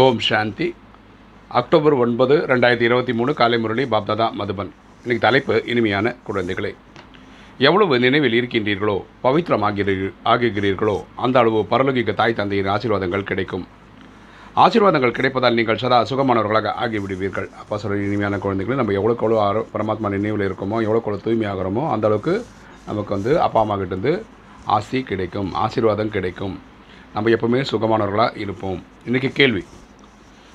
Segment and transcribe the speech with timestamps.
[0.00, 0.66] ஓம் சாந்தி.
[1.58, 4.70] October ஒன்பது ரெண்டாயிரத்தி இருபத்தி மூணு காலை முரளி பாப்தாதா மதுபன்.
[5.02, 6.70] இன்னைக்கு தலைப்பு இனிமையான குழந்தைகளே.
[7.68, 8.94] எவ்வளவு நினைவில் இருக்கின்றீர்களோ
[9.24, 13.66] பவித்திரமாகிறீர்கள் ஆகுகிறீர்களோ அந்த அளவு பரலோகிக்க தாய் தந்தையின் ஆசீர்வாதங்கள் கிடைக்கும்.
[14.64, 17.50] ஆசீர்வாதங்கள் கிடைப்பதால் நீங்கள் சதா சுகமானவர்களாக ஆகிவிடுவீர்கள்.
[17.62, 22.36] அப்போ சொல்ல இனிமையான குழந்தைகளை நம்ம எவ்வளோக்கு எவ்வளோ ஆரோ பரமாத்மா நினைவில் இருக்கோமோ எவ்வளோக்கு எவ்வளோ தூய்மையாகிறோமோ அந்தளவுக்கு
[22.88, 24.14] நமக்கு வந்து அப்பா அம்மா கிட்டேருந்து
[24.78, 26.56] ஆசி கிடைக்கும் ஆசீர்வாதம் கிடைக்கும்.
[27.14, 28.82] நம்ம எப்போவுமே சுகமானவர்களாக இருப்போம்.
[29.08, 29.64] இன்றைக்கி கேள்வி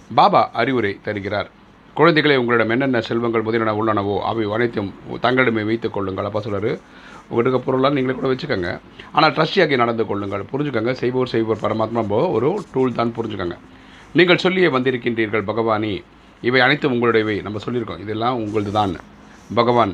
[0.09, 1.50] பாபா அறிவுரை தருகிறார்.
[1.95, 4.89] குழந்தைகளை உங்களிடம் என்னென்ன செல்வங்கள் முதலீன உள்ளனவோ அவை அனைத்தும்
[5.25, 6.27] தங்களிடமே வைத்துக் கொள்ளுங்கள்.
[6.29, 6.71] அப்போ சொல்கிறார்
[7.29, 8.69] உங்களுக்கு பொருளாக நீங்களே கூட வச்சுக்கோங்க.
[9.15, 10.43] ஆனால் ட்ரஸ்டியாகி நடந்து கொள்ளுங்கள்.
[10.51, 13.57] புரிஞ்சுக்கோங்க செய்வோர் செய்வோர் பரமாத்மா போ ஒரு டூல் தான் புரிஞ்சுக்கோங்க.
[14.19, 15.93] நீங்கள் சொல்லியே வந்திருக்கின்றீர்கள் பகவானி.
[16.47, 17.35] இவை அனைத்தும் உங்களுடையவை.
[17.46, 18.93] நம்ம சொல்லியிருக்கோம் இதெல்லாம் உங்களது தான்
[19.60, 19.93] பகவான்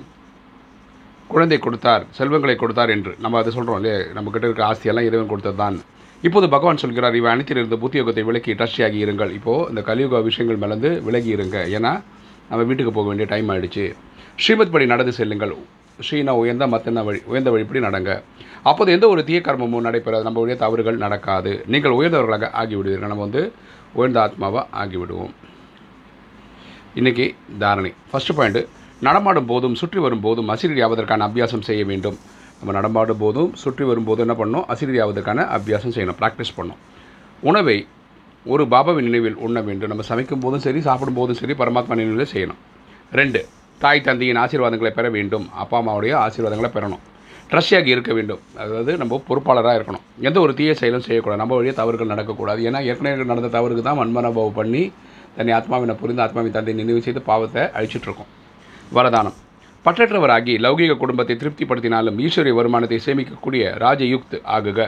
[1.32, 3.12] குழந்தை கொடுத்தார் செல்வங்களை கொடுத்தார் என்று.
[3.24, 3.98] நம்ம அதை சொல்கிறோம் இல்லையா?
[4.18, 5.78] நம்மக்கிட்ட இருக்க ஆஸ்தியெல்லாம் இறைவன் கொடுத்தது தான்
[6.28, 9.32] இப்போது பகவான் சொல்கிறார் இவை அனைத்திலிருந்து புத்தியோகத்தை விலக்கி டஸ்டியாகி இருங்கள்.
[9.38, 11.58] இப்போது இந்த கலியுக விஷயங்கள் மேலேருந்து விலகி இருங்க.
[11.68, 11.92] ஏன்னா
[12.50, 13.86] நம்ம வீட்டுக்கு போக வேண்டிய டைம் ஆகிடுச்சு
[14.36, 15.54] ஸ்ரீமத் படி நடந்து செல்லுங்கள்.
[16.06, 18.12] ஸ்ரீனா உயர்ந்த மத்தன வழி உயர்ந்த வழிப்படி நடங்க.
[18.64, 20.24] அப்போது எந்த ஒரு தீய கர்மமும் நடைபெறாது.
[20.24, 21.64] நம்ம உடைய தவறுகள் நடக்காது.
[21.68, 23.12] நீங்கள் உயர்ந்தவர்களாக ஆகிவிடுவீர்கள்.
[23.14, 23.52] நம்ம வந்து
[23.94, 25.34] உயர்ந்த ஆத்மாவாக ஆகிவிடுவோம்.
[26.96, 27.94] இன்றைக்கி தாரணை.
[28.12, 28.64] ஃபஸ்ட்டு பாயிண்ட்டு
[29.02, 32.18] நடமாடும் போதும் சுற்றி வரும் போதும் அசிரடி ஆவதற்கான அபியாசம் செய்ய வேண்டும்.
[32.64, 34.66] நம்ம நடமாடும் போதும் சுற்றி வரும்போதும் என்ன பண்ணணும்?
[34.74, 36.80] அசிரடி ஆவதற்கான அபியாசம் செய்யணும் ப்ராக்டிஸ் பண்ணணும்.
[37.50, 37.76] உணவை
[38.54, 39.90] ஒரு பாபாவின் நினைவில் உண்ண வேண்டும்.
[39.92, 42.60] நம்ம சமைக்கும் போதும் சரி சாப்பிடும் போதும் சரி பரமாத்மா நினைவில் செய்யணும்.
[43.20, 43.42] ரெண்டு
[43.84, 45.46] தாய் தந்தையின் ஆசீர்வாதங்களை பெற வேண்டும்.
[45.64, 47.04] அப்பா அம்மாவுடைய ஆசீர்வாதங்களை பெறணும்.
[47.52, 48.42] ட்ரஸ்டியாக இருக்க வேண்டும்.
[48.64, 50.06] அதாவது நம்ம பொறுப்பாளராக இருக்கணும்.
[50.28, 51.42] எந்த ஒரு தீய செயலும் செய்யக்கூடாது.
[51.44, 52.62] நம்ம வழியே தவறுகள் நடக்கக்கூடாது.
[52.70, 54.84] ஏன்னா ஏற்கனவே நடந்த தவறுக்கு தான் மண்மனபாவம் பண்ணி
[55.38, 58.32] தன்னை ஆத்மாவினை புரிந்து ஆத்மாவின் தந்தை நினைவு செய்து பாவத்தை அழிச்சிட்ருக்கோம்
[58.98, 59.38] வரதானம்.
[59.86, 64.80] பற்றற்றவராகி லௌகிக குடும்பத்தை திருப்திப்படுத்தினாலும் ஈஸ்வரிய வருமானத்தை சேமிக்கக்கூடிய ராஜயுக்த் ஆகுக.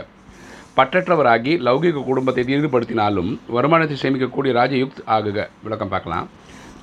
[0.77, 5.37] பற்றற்றவராகி லௌகிக குடும்பத்தை ஈடுபடுத்தினாலும் வருமானத்தை சேமிக்கக்கூடிய ராஜயுக்த் ஆகுக.
[5.65, 6.29] விளக்கம் பார்க்கலாம்.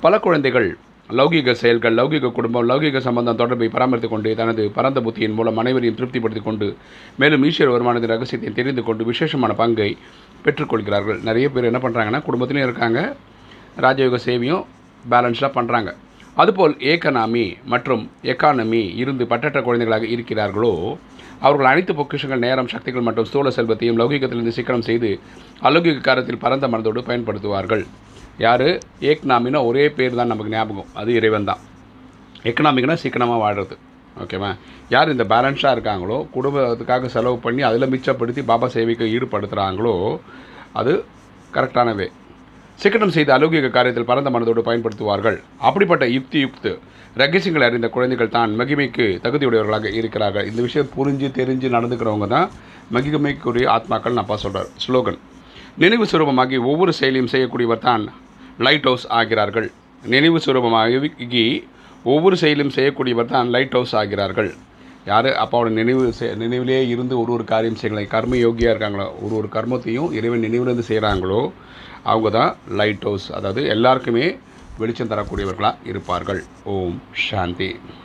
[0.03, 0.67] பல குழந்தைகள்
[1.09, 6.47] லௌகிக செயல்கள் லௌகிக குடும்பம் லௌகிக சம்பந்தம் தொடர்பை பராமரித்துக் கொண்டு தனது பரந்த புத்தியின் மூலம் அனைவரையும் திருப்திப்படுத்திக்
[6.47, 6.67] கொண்டு
[7.21, 9.91] மேலும் ஈஸ்வர வருமானத்தின் ரகசியத்தை தெரிந்து கொண்டு விசேஷமான பங்கை
[10.45, 11.19] பெற்றுக்கொள்கிறார்கள்.
[11.29, 12.99] நிறைய பேர் என்ன பண்ணுறாங்கன்னா குடும்பத்திலையும் இருக்காங்க
[13.85, 14.63] ராஜயோக சேவையும்
[15.05, 15.91] பேலன்ஸ்டாக பண்ணுறாங்க
[16.41, 20.71] அதுபோல் ஏகனாமி மற்றும் எக்கானமி இருந்து பட்டற்ற குழந்தைகளாக இருக்கிறார்களோ
[21.43, 25.09] அவர்கள் அனைத்து பொக்கிஷங்கள் நேரம் சக்திகள் மற்றும் ஸ்தூல செல்வத்தையும் லௌகிகத்திலிருந்து சிக்கனம் செய்து
[25.67, 27.83] அலௌகிக காரத்தில் பரந்த மனதோடு பயன்படுத்துவார்கள்.
[28.45, 28.67] யார்?
[29.09, 30.89] ஏக்னாமினா ஒரே பேர் தான் நமக்கு ஞாபகம்.
[30.99, 31.61] அது இறைவன் தான்
[32.49, 33.75] எக்கனாமிக்னா சிக்கனமாக வாழ்கிறது
[34.23, 34.49] ஓகேவா?
[34.89, 39.95] யார் இந்த பேலன்ஸாக இருக்காங்களோ குடும்பத்துக்காக செலவு பண்ணி அதில் மிச்சப்படுத்தி பாபா சேவைக்கு ஈடுபடுத்துகிறாங்களோ
[40.79, 40.93] அது
[41.53, 42.07] கரெக்டான வே
[42.81, 45.37] சிக்கனம் செய்த அலௌகிக காரியத்தில் பரந்த மனதோடு பயன்படுத்துவார்கள்.
[45.67, 46.71] அப்படிப்பட்ட யுக்தி யுக்து
[47.21, 50.47] ரகசியங்களை அறிந்த குழந்தைகள் தான் மகிமைக்கு தகுதியுடையவர்களாக இருக்கிறார்கள்.
[50.51, 52.49] இந்த விஷயம் புரிஞ்சு தெரிஞ்சு நடந்துக்கிறவங்க தான்
[52.95, 55.19] மகிமைக்குரிய ஆத்மாக்கள் அப்பா சொல்கிறார் ஸ்லோகன்.
[55.83, 58.03] நினைவு சுரூபமாகி ஒவ்வொரு செயலையும் செய்யக்கூடியவர் தான்
[58.65, 59.69] லைட் ஹவுஸ் ஆகிறார்கள்.
[60.13, 61.45] நினைவு சுரூபமாகி
[62.13, 64.51] ஒவ்வொரு செயலும் செய்யக்கூடியவர் தான் லைட் ஹவுஸ் ஆகிறார்கள்.
[65.05, 65.29] யார்?
[65.43, 66.03] அப்பாவோட நினைவு
[66.43, 69.07] நினைவிலே இருந்து ஒரு ஒரு காரியம் செய்யலாம் கர்ம யோகியாக இருக்காங்களோ?
[69.21, 71.41] ஒரு ஒரு கர்மத்தையும் இறைவன் நினைவிலிருந்து செய்கிறாங்களோ
[72.03, 74.25] அவங்க தான் லைட் ஹவுஸ் அதாவது எல்லாருக்குமே
[74.77, 76.41] வெளிச்சம் தரக்கூடியவர்களாக இருப்பார்கள்.
[76.63, 76.97] ஓம்
[77.29, 77.69] சாந்தி.